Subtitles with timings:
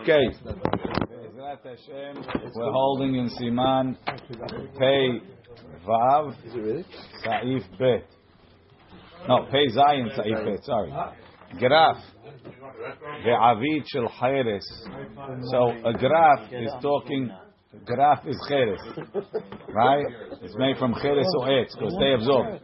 [0.00, 0.28] Okay.
[2.54, 3.96] We're holding in Siman
[4.78, 5.20] Pei
[5.86, 6.34] Vav
[7.24, 8.06] Saif Bet.
[9.28, 10.64] No, Pei Zayin Saif Bet.
[10.64, 10.90] Sorry.
[11.58, 12.02] Graph
[13.26, 14.66] ve'avit shel Cheres.
[15.50, 17.30] So a graph is talking.
[17.84, 18.80] Graph is Cheres,
[19.68, 20.04] right?
[20.42, 22.60] It's made from Cheres or Etz because they absorb.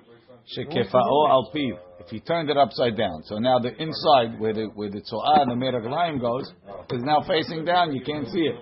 [0.56, 1.78] Shekefao al piv.
[2.06, 5.40] If he turned it upside down, so now the inside where the where the tzoah
[5.42, 6.44] and the meraglaim goes
[6.92, 7.92] is now facing down.
[7.92, 8.54] You can't see it.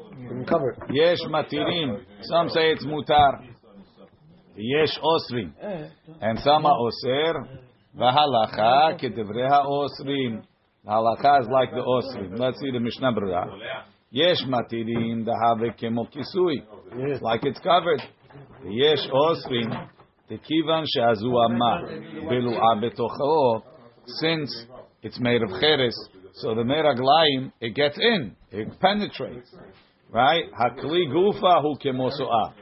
[0.49, 0.79] Covered.
[0.91, 2.01] Yesh matirim.
[2.23, 3.45] Some say it's mutar.
[4.57, 5.53] Yesh osrim.
[6.23, 7.35] And some are oser.
[7.95, 10.43] V'halacha kedevrei ha'osrim.
[10.87, 12.39] Halacha is like the osrim.
[12.39, 13.47] Let's see the Mishnah Berurah.
[14.11, 17.21] Yesh matirim dahave kemo kisui.
[17.21, 18.01] Like it's covered.
[18.65, 19.91] Yesh osrim.
[20.31, 21.87] Tekivan she'azu amma
[22.29, 23.63] belu'a betocho.
[24.07, 24.67] Since
[25.03, 25.97] it's made of cheres,
[26.35, 29.55] so the meraglaim it gets in, it penetrates,
[30.11, 30.45] right?
[30.53, 32.53] Hakli gufa hu kemosu'ah.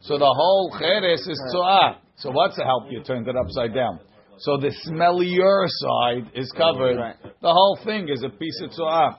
[0.00, 1.96] So the whole cheres is su'ah.
[2.16, 2.84] So what's the help?
[2.90, 4.00] You turned it upside down.
[4.38, 6.98] So the smellier side is covered.
[7.40, 9.18] The whole thing is a piece of su'ah.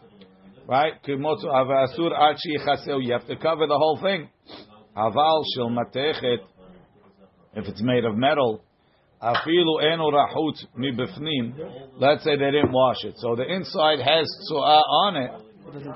[0.67, 0.93] Right?
[1.03, 3.03] Kemotsu avasur achi chaseu.
[3.03, 4.29] You have to cover the whole thing.
[4.95, 6.39] Aval shel matechet.
[7.55, 8.63] If it's made of metal,
[9.21, 10.55] afilu enu rahut.
[11.97, 15.31] Let's say they didn't wash it, so the inside has su'ah on it.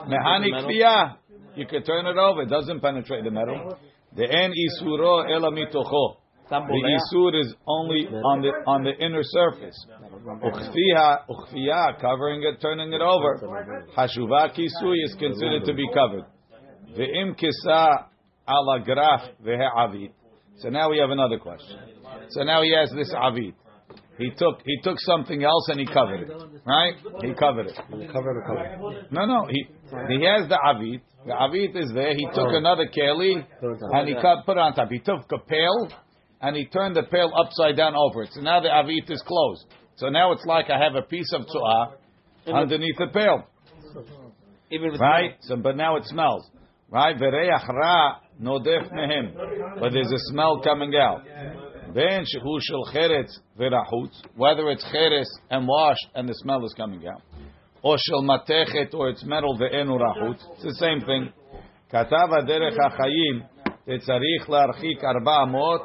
[0.08, 1.16] Mehani kfiyah.
[1.56, 3.78] You could turn it over; it doesn't penetrate the metal.
[4.16, 6.18] The en isuro ela mitocho.
[6.50, 9.86] The isur is only on the on the inner surface.
[10.24, 13.38] Uchfiya, uchfiya, covering it, turning it over.
[13.98, 16.26] Hashuva kisui is considered to be covered.
[16.98, 18.08] Ve'im kisa
[18.48, 20.12] ala graf ve'avit.
[20.60, 21.78] So now we have another question.
[22.30, 23.54] So now he has this avid.
[24.18, 26.32] He took he took something else and he covered it,
[26.66, 26.96] right?
[27.22, 27.76] He covered it.
[28.12, 29.12] Covered or covered?
[29.12, 29.46] No, no.
[29.48, 29.68] He
[30.10, 31.02] he has the avid.
[31.26, 32.16] The avid is there.
[32.16, 34.90] He took another keli and he cut put it on top.
[34.90, 35.90] He took a pail
[36.42, 38.30] and he turned the pail upside down over it.
[38.34, 39.66] So now the avid is closed.
[39.98, 41.94] So now it's like I have a piece of tzu'ah
[42.54, 43.44] underneath the pail,
[45.00, 45.36] right?
[45.42, 46.50] So but now it smells,
[46.91, 47.17] right?
[47.17, 51.23] Vereach ra nodef mehem, but there's a smell coming out.
[51.95, 57.07] Ben shehu shel cheretz verachutz, whether it's cheretz and washed and the smell is coming
[57.07, 57.23] out,
[57.83, 61.33] or shel matechet or it's metal ve'enu rachutz, it's the same thing.
[61.91, 63.43] כתב הדרך החיים,
[63.99, 65.83] צריך להרחיק ארבע אמות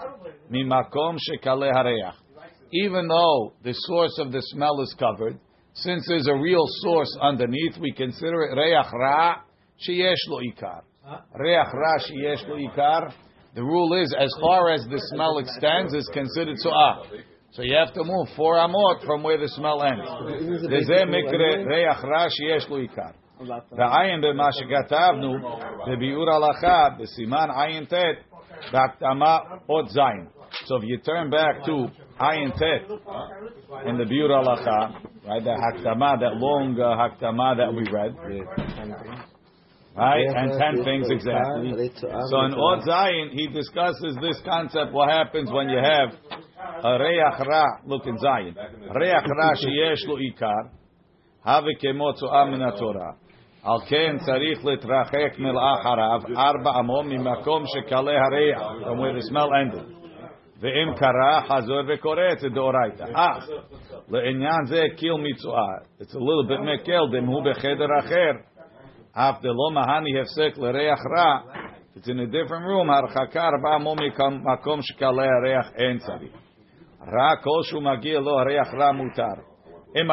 [0.49, 2.23] ממקום שקלה הריח.
[2.71, 5.38] Even though the source of the smell is covered,
[5.73, 9.35] since there's a real source underneath, we consider it reach ra
[9.79, 10.81] sheyesh lo ikar.
[11.35, 13.13] Reach ra sheyesh lo ikar.
[13.55, 17.23] The rule is, as far as the smell extends, is considered su'ah.
[17.51, 20.07] So you have to move four amot from where the smell ends.
[20.71, 23.13] V'zeh mikre reach ra sheyesh lo ikar.
[23.71, 25.33] ועין במה שכתבנו,
[25.88, 27.93] בביאור הלכה, בסימן עין ט',
[28.71, 30.27] בהקדמה עוד זין.
[30.65, 31.88] So if you turn back to
[32.19, 32.89] Ayin Tet
[33.85, 38.15] in the Biur Halacha, right, the Hakdama, that long uh, Hakdama that we read,
[39.95, 41.89] right, and ten things exactly.
[42.29, 46.09] So in Od Zayin, he discusses this concept, what happens when you have
[46.83, 48.55] a Reach Ra, look in Zayin,
[48.93, 50.69] Reach Ra sheyesh lo ikar,
[51.43, 53.15] have kemot su'ah min HaTorah.
[53.63, 59.97] על כן צריך להתרחק מלאחריו ארבע אמות ממקום שקלה הריח, from where the smell ended.
[60.59, 63.03] ואם קרה, חזור וקורא, זה דאורייתא.
[63.13, 63.49] אך,
[64.09, 65.73] לעניין זה קיל מצואה.
[66.01, 68.31] It's a little bit מקל, דמהו בחדר אחר.
[69.14, 71.42] After lo mahani hefsek l'reach ra,
[71.94, 72.88] it's in a different room.
[72.88, 74.10] Harchakar momi
[74.42, 75.26] makom shkale
[75.78, 76.30] en.
[77.06, 77.36] Ra
[78.20, 79.44] lo ra mutar.
[79.94, 80.06] En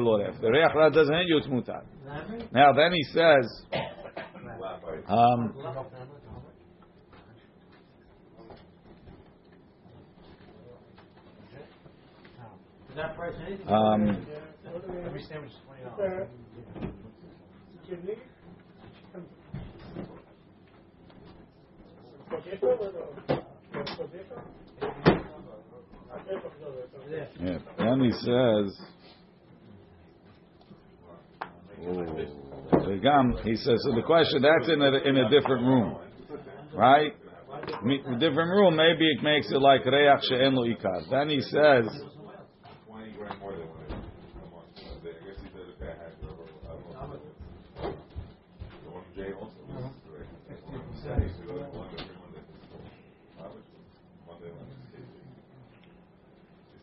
[0.00, 0.18] lo.
[0.40, 1.82] The reach ra doesn't hit you, it's mutar.
[2.52, 3.64] Now then he says,
[5.06, 5.52] um,
[13.66, 14.26] um,
[27.40, 27.58] yeah.
[27.78, 28.80] Then he says,
[31.86, 32.04] oh,
[33.44, 35.96] he says, so the question, that's in a, in a different room,
[36.74, 37.14] right?
[38.18, 41.08] Different room, maybe it makes it like Reach She'en Lo Ikar.
[41.10, 41.86] Then he says,
[42.86, 43.90] twenty grand more than one a
[44.54, 44.76] month.
[44.76, 47.22] So I guess he did a bad hack over a month.
[47.80, 49.56] The one from Jay also.
[49.68, 49.92] Right?
[51.18, 52.42] He used to go like one every Monday.
[54.26, 54.78] Monday, Monday.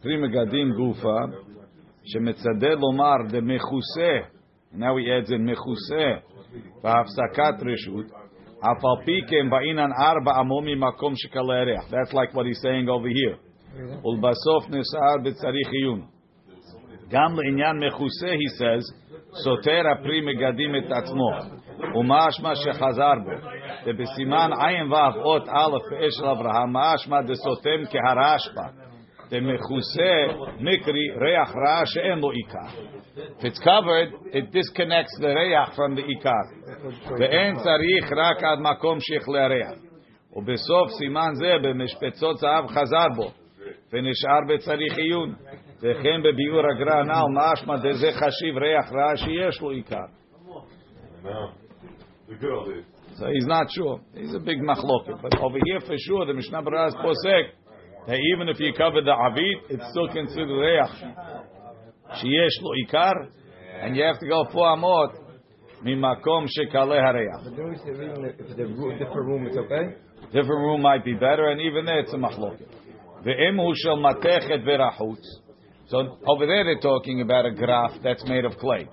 [0.06, 1.34] Pri Megadim gufa
[2.06, 4.28] shemetzadeh lomar de mechuseh.
[4.74, 6.22] Now he adds in mechuseh
[6.84, 8.08] v'hafsakat reshut.
[8.62, 11.90] Afalpikem ba'inan arba amomi makom shekalerech.
[11.90, 13.38] That's like what he's saying over here.
[14.06, 16.08] Ulbasof nesar b'tzarich iyun.
[17.10, 18.84] Gam le'inyan mechuseh, he says,
[19.44, 21.32] סותר הפרי מגדים את עצמו,
[21.96, 28.85] ומה אשמה שחזר ayin ובסימן ot אות א' אש אברהם, מה אשמה דסותם כהרשפא?
[29.31, 30.27] דמכוסה
[30.61, 32.83] מקרי ריח רע שאין לו עיקר.
[33.17, 36.45] If it's covered, it disconnects the ריח from the עיקר.
[37.19, 39.79] ואין צריך רק עד מקום שיכלה ריח.
[40.37, 43.31] ובסוף סימן זה במשפצות זהב חזר בו,
[43.93, 45.35] ונשאר בצריך עיון.
[45.83, 50.07] וכן בביאור הגר"א הנ"ל משמע דזה חשיב ריח רע שיש לו עיקר.
[51.23, 51.53] Now,
[52.29, 52.85] the good old days.
[53.19, 54.01] So he's not sure.
[54.15, 55.21] He's a big machloket.
[55.21, 57.47] But over here for sure, the Mishnah Berurah is posek
[58.08, 61.16] that even if you cover the avit, it's still considered reach.
[62.22, 63.14] Sheyesh lo ikar,
[63.82, 65.14] and you have to go four amot
[65.84, 67.44] mimakom shekale hareach.
[67.44, 69.96] But then we even if the room, different room, it's okay.
[70.28, 72.68] Different room might be better, and even there it's a machloket.
[73.26, 75.26] Ve'em hu shel matechet verachutz.
[75.88, 78.88] So over there they're talking about a graph that's made of clay.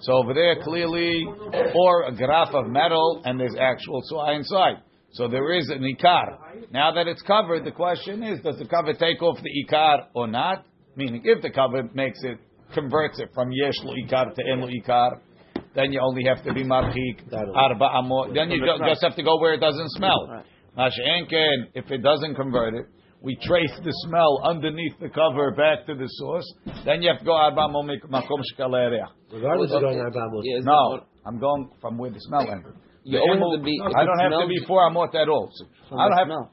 [0.00, 1.26] So over there clearly,
[1.74, 4.82] or a graph of metal, and there's actual soy inside.
[5.12, 6.70] So there is an ikar.
[6.70, 10.26] Now that it's covered, the question is, does the cover take off the ikar or
[10.26, 10.64] not?
[10.96, 12.38] Meaning, if the cover makes it,
[12.74, 15.20] converts it from yesh lo ikar to en lo ikar,
[15.74, 18.34] then you only have to be marchik arba amot.
[18.34, 20.44] Then you just have to go where it doesn't smell.
[20.76, 22.86] Masha'enken, if it doesn't convert it,
[23.20, 26.44] we trace the smell underneath the cover back to the source.
[26.84, 29.08] Then you have to go arba amot makom shkalereach.
[29.32, 32.74] Regardless of going Abba Yeah, is No, I'm going from where the smell ended.
[33.04, 35.50] You always have to be- I don't have to smells- be four amot at all.
[35.92, 36.26] I don't the have.
[36.26, 36.50] smell.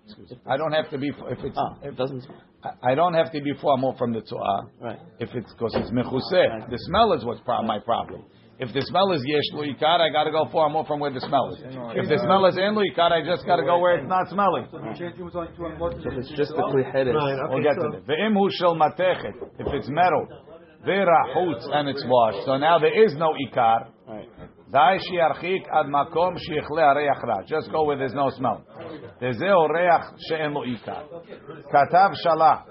[0.48, 1.58] I don't have to be if it's.
[1.58, 2.24] Ah, if, it doesn't.
[2.64, 5.00] I- I don't have to be four amot from the tzoah Right.
[5.20, 6.70] if it's because it's mechuseh.
[6.70, 8.24] The smell is what's my problem.
[8.58, 11.12] If the smell is yesh lo ikar, I got to go four amot from where
[11.12, 11.60] the smell is.
[11.62, 14.30] If the smell is en lo ikar, I just got to go where it's not
[14.30, 14.68] smelling.
[14.72, 17.08] So if it's just the clear head.
[17.08, 18.08] Right, We'll get so to that.
[18.08, 19.36] Ve'im hu shel matechet.
[19.60, 20.26] If it's metal,
[20.88, 22.46] ve'rachutz and it's washed.
[22.46, 23.88] So now there is no ikar.
[27.48, 28.64] Just go where there's no smell.
[31.74, 32.64] Katav shalah.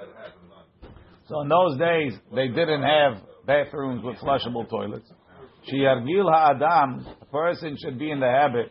[1.27, 5.11] So in those days, they didn't have bathrooms with flushable toilets.
[5.73, 8.71] Shiargil ha'adam, a person should be in the habit,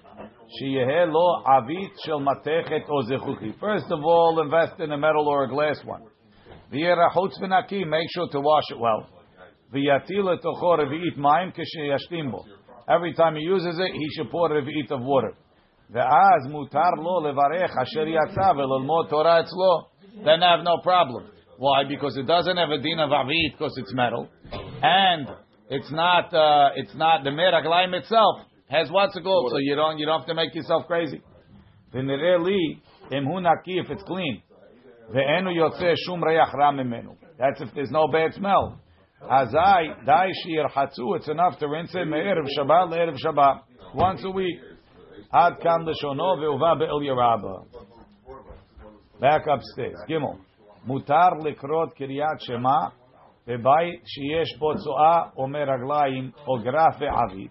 [0.62, 3.02] sheyeh lo avit shel matechet o.
[3.60, 6.04] First of all, invest in a metal or a glass one.
[6.72, 9.08] V'yerachutz v'naki, make sure to wash it well.
[9.74, 12.46] V'yatil etocho revi'it mayim k'sheyashtim bo.
[12.89, 15.33] Every time he uses it, he should pour a revi'it of water.
[20.25, 21.30] Then I have no problem.
[21.57, 21.83] Why?
[21.88, 24.27] Because it doesn't have a din of avit because it's metal,
[24.81, 25.27] and
[25.69, 26.33] it's not.
[26.33, 29.24] Uh, it's not the meraglaim itself has what's it.
[29.24, 29.97] So you don't.
[30.00, 31.21] You don't have to make yourself crazy.
[33.12, 34.41] If it's clean.
[37.39, 38.80] That's if there's no bad smell.
[39.30, 43.62] Hazai, Dai Shir Hatsu, it's enough to rinse it, Me'erev Shabbat, Le'erev Shabbat,
[43.96, 44.60] once a week.
[45.34, 47.66] Ad Kam Lashono, Ve'uva Be'el Yerabah.
[49.20, 49.96] Back upstairs.
[50.10, 50.40] Gimel.
[50.88, 52.92] Mutar Likrot Kiryat Shema,
[53.48, 57.50] Ve'bait Shiesh Bo Tzoa, Omer aglayim O Graf Ve'avid.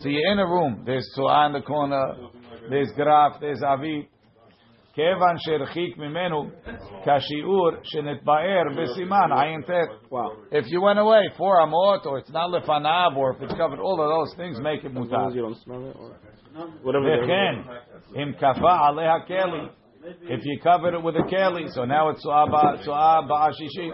[0.00, 2.16] So you're in a room, there's Tzoa in the corner,
[2.68, 4.08] there's Graf, there's avit.
[4.93, 6.43] כיוון שהרחיק ממנו
[7.01, 9.69] כשיעור שנתבאר בסימן עין ט'.
[10.11, 10.31] Wow.
[10.51, 14.01] If you went away four amot, or it's not לפניו, or if it's covered, all
[14.01, 15.27] of those things make it As long מותר.
[15.27, 16.09] as you don't smell it or
[16.83, 17.05] whatever.
[17.05, 17.55] they're- וכן,
[18.15, 19.67] אם כפה עליה כלי,
[20.23, 23.93] if you covered it with a keli, so now it's צואה ב- צואה בעשישית.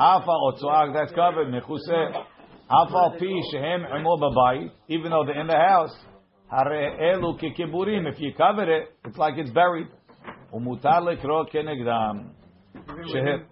[0.00, 2.24] Alpha or tzuag that's covered, mechuse.
[2.70, 5.94] Alpha pi shehem imo b'bayit, even though they're in the house.
[6.50, 9.86] Hare elu kikiburim, if you cover it, it's like it's buried.
[10.52, 12.30] Umutar lekro kenegdam.
[13.12, 13.44] Sheher.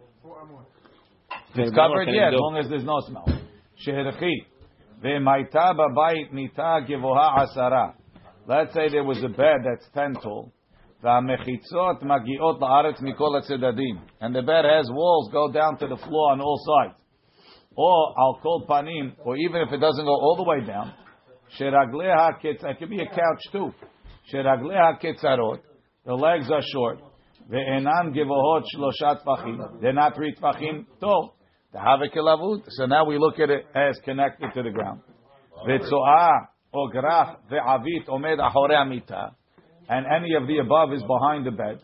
[1.52, 3.26] If it's covered, yeah, as long as there's no smell.
[3.86, 4.46] Sheherchi.
[5.02, 7.94] Ve'maita b'bayit nita givoha asara.
[8.46, 10.52] Let's say there was a bed that's ten tall.
[11.02, 13.96] והמחיצות מגיעות לארץ מכל הצדדים.
[14.20, 16.98] And the bed has walls go down to the floor on all sides.
[17.76, 20.92] Or al kol panim, or even if it doesn't go all the way down,
[21.48, 22.64] שרגליה קצ...
[22.64, 23.70] It could be a couch too.
[24.24, 25.60] שרגליה קצרות,
[26.05, 26.99] the legs are short.
[27.49, 29.81] Ve'enam givohot shloshat tfachim.
[29.81, 31.35] They're not three tfachim tall.
[31.73, 32.63] The havekilavut.
[32.69, 35.01] So now we look at it as connected to the ground.
[35.67, 39.35] Ve'tzoah or grach ve'avit omed ahore amita.
[39.89, 41.79] And any of the above is behind the bed.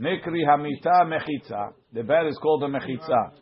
[0.00, 1.72] Nikri hamita mechitza.
[1.92, 3.32] The bed is called a mechitza.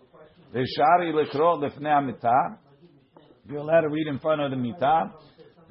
[0.52, 2.58] Ve'shari lekro lefne amita.
[3.46, 5.12] You're allowed to read in front of the mita.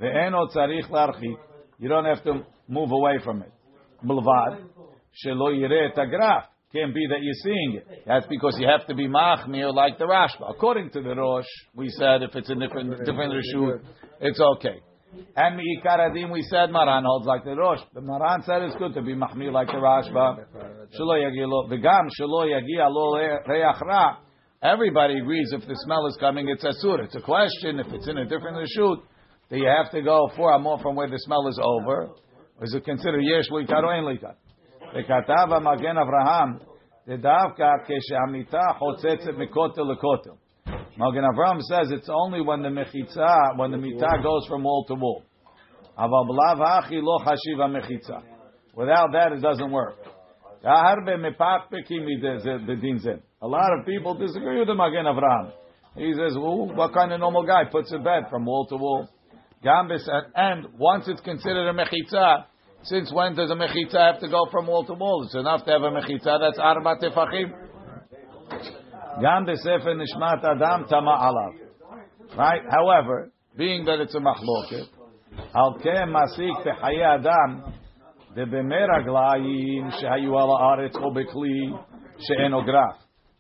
[0.02, 1.36] Ve'eno tzarich larchi.
[1.80, 3.52] You don't have to move away from it.
[4.04, 4.64] Bilvad.
[5.26, 5.94] Shelo yireh.
[6.74, 8.04] Can't be that you're seeing it.
[8.06, 10.50] That's because you have to be machmir like the Rashba.
[10.50, 13.80] According to the Rosh, we said if it's a different different reshut,
[14.20, 14.82] it's okay.
[15.38, 17.80] And Mi'ikaradim, we said Maran holds like the Rosh.
[17.94, 20.46] The Maran said it's good to be mahmir like the Rashba.
[21.00, 24.18] Shelo yagi lo v'gam shelo yagi lo.
[24.62, 27.02] Everybody agrees if the smell is coming, it's asur.
[27.06, 28.98] It's a question if it's in a different reshut.
[29.50, 32.10] Do you have to go four or more from where the smell is over?
[32.59, 34.35] Or is it considered yesh likar or ein likar?
[34.95, 36.59] וכתב המגן אברהם,
[37.09, 40.31] דווקא כשהמיטה חוצצת מכותל לכותל.
[40.97, 44.95] Magen Avraham says it's only when the mechitza, when the mitah goes from wall to
[44.95, 45.23] wall.
[45.99, 48.17] אבל בלאו הכי לא חשיב המחיצה.
[48.77, 50.09] Without that, it doesn't work.
[50.65, 52.07] הרבה מפקפקים
[52.67, 53.15] בדין זה.
[53.43, 55.51] A lot of people disagree with the Magen Avraham.
[55.97, 59.09] He says, well, what kind of normal guy puts a bed from wall to wall?
[59.64, 62.46] Gambis and once it's considered a mechitza,
[62.84, 65.24] since when does a mechitza have to go from wall to wall?
[65.26, 66.40] It's enough to have a mechitza.
[66.40, 67.54] That's arba tefachim.
[69.20, 72.38] Gambis and nishmat adam tama alav.
[72.38, 72.62] Right.
[72.70, 74.88] However, being that it's a machloket,
[75.56, 77.74] al kem masik tehaye adam
[78.36, 81.84] debemeragla'im shehayu ala aretz o bekli
[82.20, 82.52] she'en.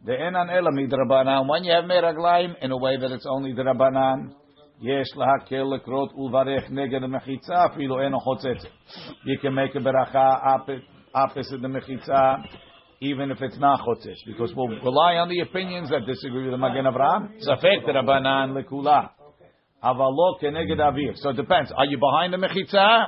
[0.03, 1.47] The enan elamid rabbanan.
[1.47, 3.63] When you have meraglayim in a way that it's only the.
[4.82, 8.66] יש להקל לקרות ולברך נגד המחיצה אפילו אינו חוצץ.
[9.24, 10.36] You can make a ברכה
[11.14, 12.34] opposite the מחיצה
[13.02, 16.56] even if it's not chotzes, because we'll rely on the opinions that disagree with the
[16.56, 17.34] Magen Avraham.
[17.42, 19.10] Safek Rabbanan lekula.
[19.82, 21.12] Avalo keneged avir.
[21.16, 21.72] So it depends.
[21.76, 23.06] Are you behind the mechitza?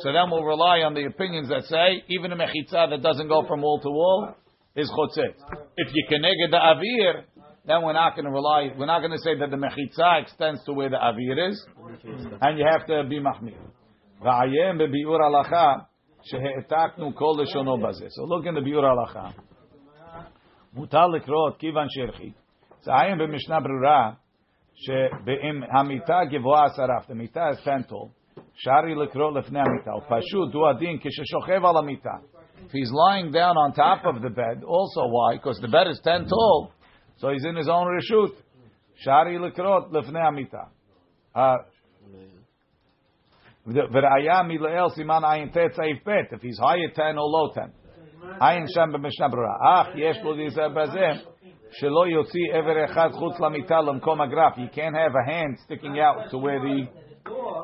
[0.00, 3.46] So then we'll rely on the opinions that say even a mechitza that doesn't go
[3.48, 4.34] from wall to wall
[4.76, 5.34] is chotzet.
[5.78, 7.22] If you keneged the avir,
[7.66, 8.70] then we're not going to rely.
[8.76, 11.66] We're not going to say that the mechitza extends to where the avir is,
[12.40, 13.58] and you have to be mahmir.
[14.22, 15.86] Va'ayem bebiur alacha
[16.22, 18.06] שהעתקנו כל לשונו בזה.
[18.06, 19.28] So look in the ביור הלכה.
[20.74, 22.34] מותר לקרות כיוון שהרחיק.
[22.84, 24.12] תעיין במשנה ברורה
[24.74, 28.08] שאם המיטה גבוהה שרף, the מיטה is טנטול,
[28.54, 29.90] שרי לקרוא לפני המיטה.
[29.92, 32.16] הוא פשוט, הוא הדין כששוכב על המיטה.
[32.66, 35.36] If he's lying down on top of the bed, also why?
[35.36, 36.70] Because the bed is 10 tall,
[37.17, 38.33] So he's in his own reshut.
[38.97, 40.67] Shari lekrot lefne amita.
[43.67, 46.31] V'ra'aya mileel siman ayin tet saif bet.
[46.31, 47.71] If he's higher ten or low ten.
[48.41, 49.57] Ayin sham b'mishnah b'ra.
[49.61, 51.21] Ach, yesh lo dizer bazeh.
[51.81, 54.57] Shelo yotzi ever echad chutz lamita l'mkom agraf.
[54.57, 56.87] You can't have a hand sticking out to where the,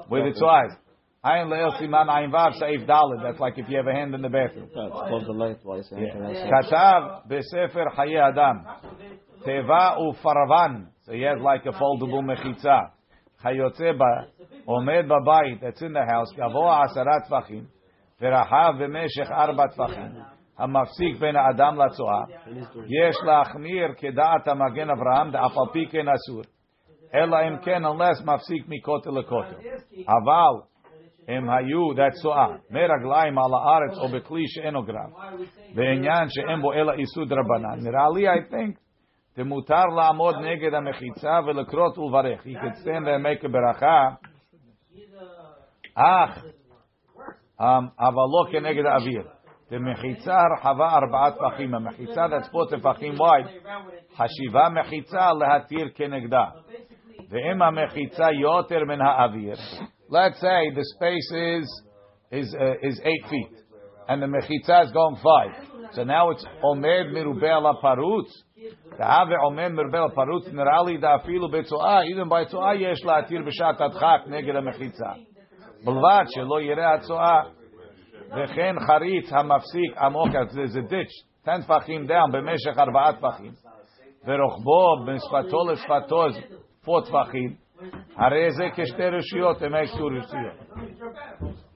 [0.08, 0.76] where the eyes.
[1.24, 3.22] Ayin leel siman ayin vav saif dalid.
[3.22, 4.70] That's like if you have a hand in the bathroom.
[4.74, 5.90] That's called the lengthwise.
[5.92, 8.66] Katav b'sefer adam.
[9.41, 12.79] בספר חיי אדם, תיבה ופרוון, so he has like a foldable מחיצה.
[13.45, 14.07] היוצא בה,
[14.65, 17.65] עומד בבית, it's in the house, גבוה עשרה טפחים,
[18.21, 20.13] ורחב במשך ארבע טפחים,
[20.59, 22.23] המפסיק בין האדם לצואה,
[22.87, 26.43] יש להחמיר כדעת המגן אברהם, דאף על פי כן אסור.
[27.15, 29.57] אלא אם כן, unless מפסיק מכותל לכותל.
[30.07, 30.55] אבל,
[31.29, 35.11] הם היו, זה צואה, מרגליים על הארץ או בכלי שאינו גרם,
[35.75, 37.79] בעניין שאין בו אלא איסור דרבנן.
[37.85, 38.87] נראה לי, I think,
[39.36, 42.44] the mutar la'amod neged ha'mechitza ve'lekrot ulvarech.
[42.44, 44.18] He could stand there and make a beracha.
[45.96, 46.38] Ach,
[47.58, 49.26] um, avalok neged avir.
[49.70, 51.72] The mechitza harhava arbaat fachim.
[51.72, 53.48] Mechitza that's four tefachim wide.
[54.20, 56.52] Hashiva mechitza lehatir kenegda.
[57.32, 59.58] Ve'im ha'mechitza yoter min ha'avir.
[60.10, 61.84] Let's say the space is
[62.32, 63.64] is uh, is eight feet,
[64.10, 65.71] and the mechitza is going five.
[65.93, 68.31] So now it's omed mirube ala parutz.
[68.99, 72.07] Ta'ave omed mirube ala parutz nirali da'afilu be'tzoah.
[72.11, 75.13] Even by tzoah yesh la'atir b'shat adchak neged המחיצה.
[75.85, 77.41] בלבד שלא יראה הצואה.
[78.31, 83.53] וכן חריץ המפסיק עמוק, there's a ditch, 10 טפחים down במשך ארבעה טפחים.
[84.27, 86.23] ורוחבו משפתו לשפתו
[86.89, 87.55] 4 טפחים.
[88.17, 90.81] הרי זה כשתי רשויות, הם makes two רשויות.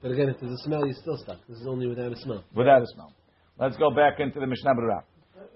[0.01, 1.37] But again, if there's a smell, you're still stuck.
[1.47, 2.41] This is only without a smell.
[2.55, 3.11] without a smell.
[3.59, 5.03] Let's go back into the Mishnah Berurah.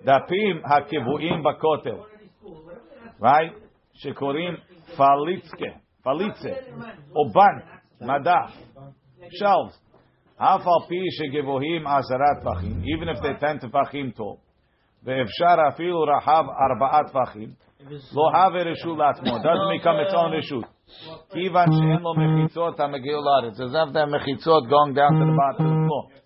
[0.03, 1.97] דפים הקבועים בכותל,
[3.21, 3.53] right?
[3.93, 4.53] שקוראים
[4.95, 6.53] פליצקה, פליצה,
[7.15, 7.63] או בנק,
[8.01, 8.51] מדף,
[9.19, 9.85] shelves.
[10.37, 14.37] אף על פי שגבוהים עשרה טפחים, even if they're 10 טפחים tall,
[15.03, 17.49] ואפשר אפילו רחב ארבעה טפחים,
[18.15, 20.65] לא הווה רשות לעצמו, doesn't become its own רשות.
[21.31, 25.65] כיוון שאין לו מחיצות המגיעו לארץ, אז have them מחיצות going down to the bottom
[25.65, 26.25] of the floor.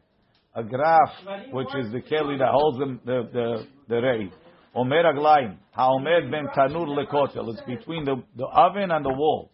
[0.53, 1.13] A graph,
[1.51, 4.31] which is the keli that holds the the the, the rei.
[4.73, 5.57] Or meraglaim.
[5.77, 7.53] Haomed ben tanur lekotel.
[7.53, 9.51] It's between the, the oven and the wall.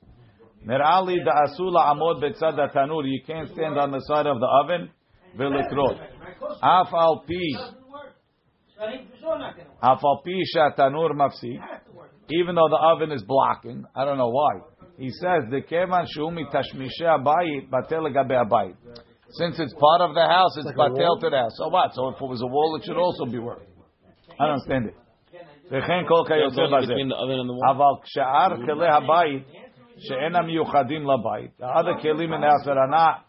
[0.65, 3.03] Merali da asula amod betzad tanur.
[3.05, 4.89] You can't stand on the side of the oven.
[5.37, 5.99] Velekrot.
[6.63, 7.55] Af al pi.
[9.81, 10.43] Af al pi
[10.77, 11.59] tanur mafsik.
[12.29, 14.61] Even though the oven is blocking, I don't know why.
[14.97, 18.75] He says the kevan shumi tashmishe abayit batel legabe abayit.
[19.38, 21.54] Since it's part of the house, it's batel to the house.
[21.56, 21.94] So what?
[21.94, 23.62] So if it was a wall, it should also be worth.
[24.38, 24.96] I don't understand it.
[25.70, 26.92] וכן כל כיוצא בזה.
[26.92, 27.70] between the oven and the wall.
[27.70, 29.46] אבל כשאר כלי הבית
[29.98, 33.24] שאינם מיוחדים לבית, the other כלים in the house that are not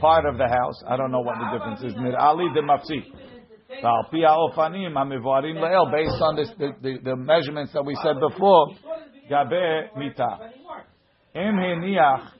[0.00, 3.14] part of the house, I don't know what the difference is, נראה לי דמפסיק.
[3.82, 8.16] ועל פי האופנים המבוארים לעיל, based on this, the, the, the measurements that we said
[8.20, 8.74] before,
[9.30, 10.36] גבי מיטה.
[11.36, 12.34] אם הניח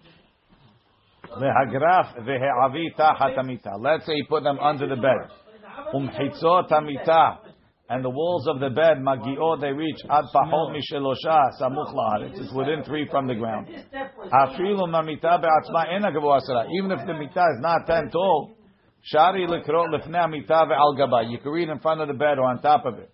[1.39, 3.79] Vehagraf vehe'avita hatamita.
[3.79, 5.29] Let's say he put them under the bed.
[5.93, 7.37] Umchitzot hamita.
[7.89, 12.39] And the walls of the bed, magiot, they reach ad pahot mishelosha samuch la'aretz.
[12.39, 13.67] It's within three from the ground.
[14.31, 16.67] Afilu mamita be'atzma ena asara.
[16.77, 18.51] Even if the mita is not ten tall,
[19.01, 21.23] shari lekrot lefne hamita ve'al gaba.
[21.27, 23.11] You can read in front of the bed or on top of it.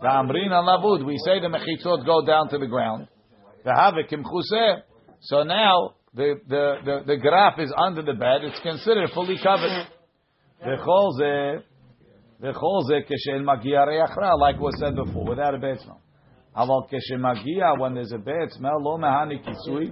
[0.00, 1.06] The amrin alavud.
[1.06, 3.06] We say the mechitzot go down to the ground.
[3.64, 4.82] The havik imchuseh.
[5.20, 8.43] So now the the the, the graph is under the bed.
[8.43, 9.87] It's considered fully covered.
[10.65, 11.75] V'chol zeh
[12.39, 15.99] וכל זה כשאין מגיע ריח רע, like was said before, without a bad smell.
[16.55, 19.91] אבל כשמגיע, when there's a bad smell, לא מהני כיסוי,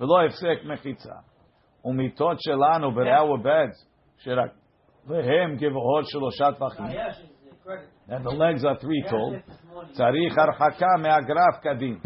[0.00, 1.14] ולא הפסק מחיצה.
[1.84, 3.86] ומיטות שלנו ב-our beds,
[4.18, 4.50] שרק,
[5.06, 6.86] והם גבוהות שלושה טווחים,
[8.08, 9.52] and the legs are three tall,
[9.92, 11.98] צריך הרחקה מהגרף כדין.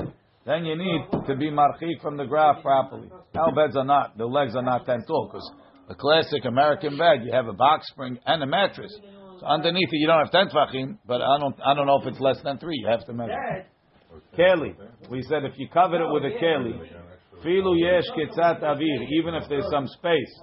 [0.51, 3.09] Then you need to be marchik from the graph properly.
[3.35, 5.49] Our beds are not, the legs are not ten tall, because
[5.87, 8.91] a classic American bed, you have a box spring and a mattress.
[9.39, 12.07] So underneath it, you don't have ten tvachim, but I don't, I don't know if
[12.07, 12.75] it's less than three.
[12.81, 13.65] You have to measure.
[14.37, 14.75] Keli,
[15.09, 16.75] we said if you cover it with a keli,
[17.45, 20.33] filu yesh ketzat avir, even if there's some space,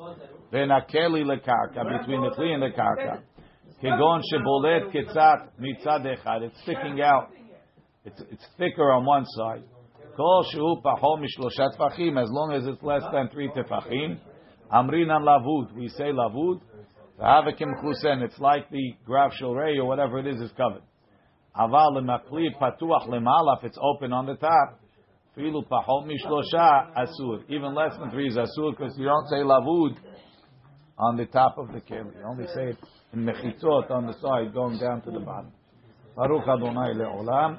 [0.51, 3.21] then a keli lekarka between the kli and the karka.
[3.85, 7.29] Kegon shebolet ketzat mitzad echad, it's sticking out.
[8.07, 9.65] It's, it's thicker on one side.
[10.19, 10.25] As
[12.31, 14.19] long as it's less than three tefachim.
[14.73, 16.61] Amrin an lavud, we say lavud.
[17.21, 20.83] Havakim chusen, it's like the graf shorei or whatever it is is covered.
[21.57, 24.81] Aval lemakli patuach lemala, if it's open on the top.
[25.37, 27.45] Filu asur.
[27.49, 29.97] Even less than three is asur because you don't say lavud
[30.99, 32.13] on the top of the keli.
[32.19, 32.79] You only say it
[33.13, 35.53] in mechitzot on the side going down to the bottom.
[36.17, 37.57] Baruch Adonai le'olam.